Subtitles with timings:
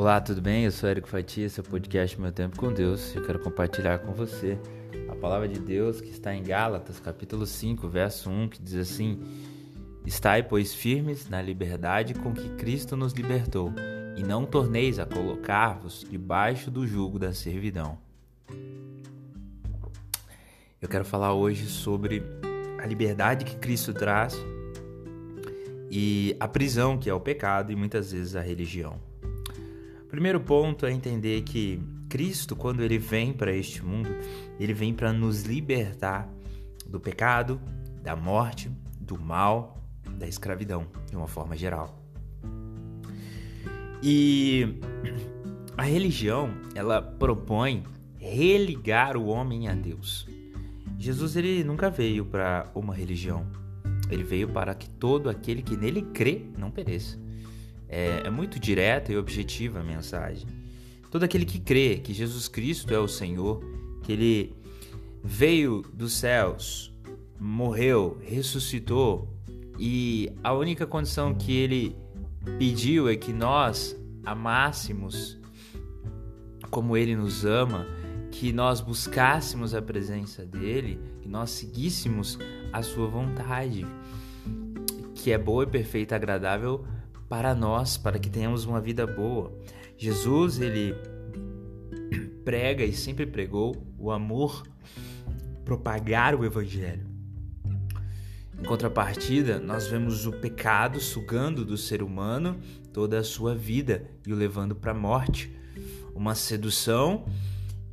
[0.00, 0.64] Olá, tudo bem?
[0.64, 3.14] Eu sou Érico Fatia, esse é o podcast Meu Tempo com Deus.
[3.14, 4.58] Eu quero compartilhar com você
[5.10, 9.20] a palavra de Deus que está em Gálatas, capítulo 5, verso 1, que diz assim:
[10.06, 13.74] Estai, pois, firmes na liberdade com que Cristo nos libertou,
[14.16, 17.98] e não torneis a colocar-vos debaixo do jugo da servidão.
[20.80, 22.22] Eu quero falar hoje sobre
[22.82, 24.34] a liberdade que Cristo traz
[25.90, 29.09] e a prisão que é o pecado e muitas vezes a religião.
[30.10, 34.10] Primeiro ponto é entender que Cristo, quando ele vem para este mundo,
[34.58, 36.28] ele vem para nos libertar
[36.84, 37.60] do pecado,
[38.02, 38.68] da morte,
[39.00, 39.78] do mal,
[40.18, 41.96] da escravidão, de uma forma geral.
[44.02, 44.80] E
[45.76, 47.84] a religião, ela propõe
[48.18, 50.26] religar o homem a Deus.
[50.98, 53.46] Jesus ele nunca veio para uma religião.
[54.10, 57.19] Ele veio para que todo aquele que nele crê não pereça.
[57.90, 60.46] É, é muito direta e objetiva a mensagem.
[61.10, 63.60] Todo aquele que crê que Jesus Cristo é o Senhor,
[64.04, 64.54] que ele
[65.24, 66.94] veio dos céus,
[67.38, 69.28] morreu, ressuscitou
[69.78, 71.96] e a única condição que ele
[72.58, 75.38] pediu é que nós amássemos
[76.70, 77.86] como ele nos ama
[78.30, 82.38] que nós buscássemos a presença dele, que nós seguíssemos
[82.72, 83.84] a sua vontade,
[85.14, 86.84] que é boa e perfeita, agradável
[87.30, 89.56] para nós, para que tenhamos uma vida boa.
[89.96, 90.96] Jesus, ele
[92.44, 94.66] prega e sempre pregou o amor,
[95.64, 97.06] propagar o evangelho.
[98.58, 102.58] Em contrapartida, nós vemos o pecado sugando do ser humano
[102.92, 105.56] toda a sua vida e o levando para a morte.
[106.12, 107.26] Uma sedução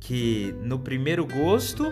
[0.00, 1.84] que no primeiro gosto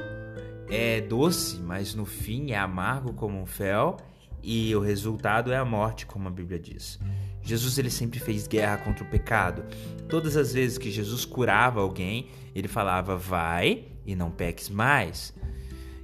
[0.71, 3.99] é doce, mas no fim é amargo como um fel
[4.43, 6.99] e o resultado é a morte, como a Bíblia diz.
[7.45, 9.63] Jesus ele sempre fez guerra contra o pecado.
[10.09, 15.35] Todas as vezes que Jesus curava alguém, ele falava: "Vai e não peques mais".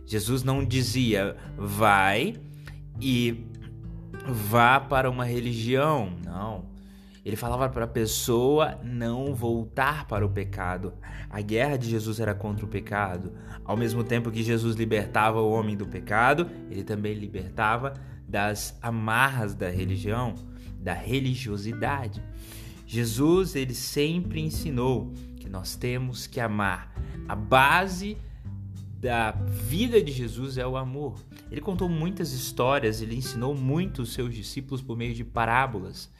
[0.06, 2.37] Jesus não dizia: "Vai
[3.00, 3.47] e
[4.26, 6.12] vá para uma religião".
[6.25, 6.69] Não.
[7.25, 10.94] Ele falava para a pessoa não voltar para o pecado.
[11.28, 13.32] A guerra de Jesus era contra o pecado.
[13.65, 17.92] Ao mesmo tempo que Jesus libertava o homem do pecado, ele também libertava
[18.26, 20.34] das amarras da religião,
[20.80, 22.22] da religiosidade.
[22.86, 26.92] Jesus, ele sempre ensinou que nós temos que amar.
[27.28, 28.16] A base
[29.00, 31.18] da vida de Jesus é o amor.
[31.50, 36.10] Ele contou muitas histórias, ele ensinou muito os seus discípulos por meio de parábolas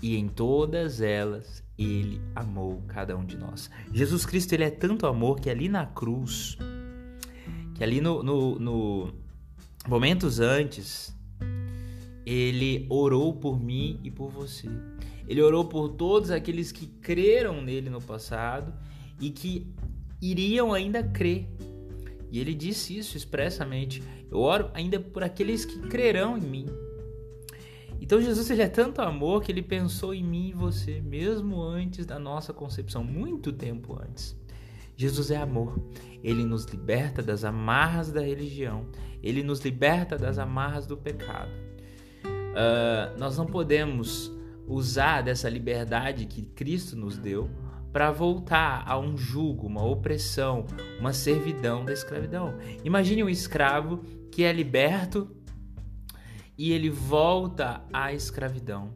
[0.00, 3.70] e em todas elas ele amou cada um de nós.
[3.92, 6.56] Jesus Cristo ele é tanto amor que ali na cruz,
[7.74, 9.14] que ali no, no, no
[9.86, 11.14] momentos antes,
[12.26, 14.68] ele orou por mim e por você.
[15.26, 18.72] Ele orou por todos aqueles que creram nele no passado
[19.20, 19.66] e que
[20.20, 21.48] iriam ainda crer.
[22.30, 26.66] E ele disse isso expressamente: Eu oro ainda por aqueles que crerão em mim.
[28.00, 32.04] Então Jesus ele é tanto amor que ele pensou em mim e você mesmo antes
[32.04, 34.36] da nossa concepção, muito tempo antes.
[34.96, 35.80] Jesus é amor.
[36.22, 38.86] Ele nos liberta das amarras da religião.
[39.22, 41.50] Ele nos liberta das amarras do pecado.
[42.54, 44.32] Uh, nós não podemos
[44.66, 47.50] usar dessa liberdade que Cristo nos deu
[47.92, 50.66] para voltar a um jugo, uma opressão,
[50.98, 52.54] uma servidão da escravidão.
[52.84, 53.98] Imagine um escravo
[54.32, 55.30] que é liberto
[56.56, 58.94] e ele volta à escravidão.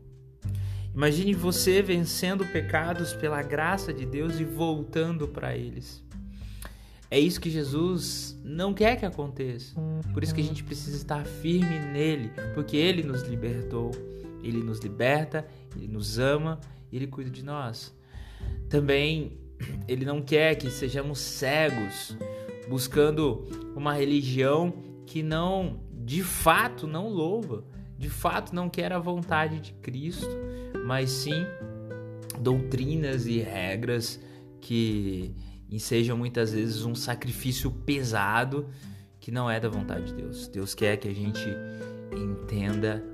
[0.94, 6.04] Imagine você vencendo pecados pela graça de Deus e voltando para eles.
[7.10, 9.74] É isso que Jesus não quer que aconteça.
[10.12, 13.90] Por isso que a gente precisa estar firme nele, porque ele nos libertou,
[14.42, 16.60] ele nos liberta, ele nos ama,
[16.92, 17.94] ele cuida de nós.
[18.68, 19.38] Também
[19.88, 22.16] ele não quer que sejamos cegos,
[22.68, 24.74] buscando uma religião
[25.06, 27.64] que não de fato não louva,
[27.98, 30.28] de fato não quer a vontade de Cristo,
[30.86, 31.44] mas sim
[32.40, 34.20] doutrinas e regras
[34.60, 35.34] que
[35.70, 38.68] ensejam muitas vezes um sacrifício pesado
[39.20, 40.48] que não é da vontade de Deus.
[40.48, 41.46] Deus quer que a gente
[42.12, 43.04] entenda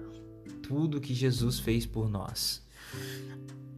[0.63, 2.63] tudo que Jesus fez por nós.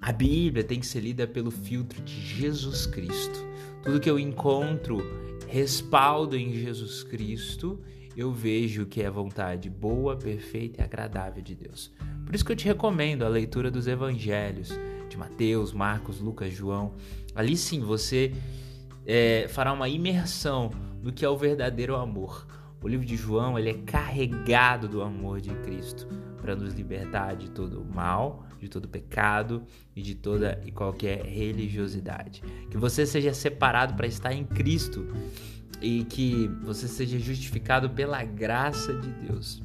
[0.01, 3.39] A Bíblia tem que ser lida pelo filtro de Jesus Cristo.
[3.83, 4.99] Tudo que eu encontro
[5.49, 7.81] respaldo em Jesus Cristo
[8.17, 11.93] eu vejo que é vontade boa, perfeita e agradável de Deus.
[12.25, 14.71] Por isso que eu te recomendo a leitura dos evangelhos
[15.09, 16.95] de Mateus, Marcos, Lucas, João.
[17.35, 18.33] Ali sim você
[19.07, 20.71] é, fará uma imersão
[21.03, 22.47] do que é o verdadeiro amor.
[22.83, 26.07] O livro de João ele é carregado do amor de Cristo
[26.41, 29.65] para nos libertar de todo mal, de todo pecado
[29.95, 32.43] e de toda e qualquer religiosidade.
[32.71, 35.07] Que você seja separado para estar em Cristo
[35.81, 39.63] e que você seja justificado pela graça de Deus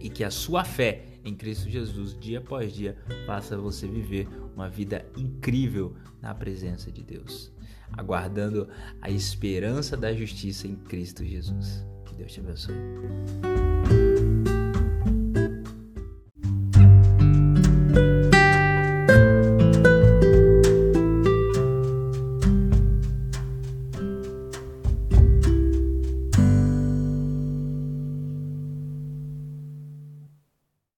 [0.00, 4.68] e que a sua fé em Cristo Jesus, dia após dia, faça você viver uma
[4.68, 7.52] vida incrível na presença de Deus,
[7.92, 8.68] aguardando
[9.00, 11.84] a esperança da justiça em Cristo Jesus.
[12.04, 12.74] Que Deus te abençoe.